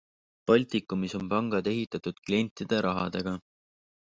[0.51, 3.37] Baltikumis on pangad ehitatud klientide rahadega.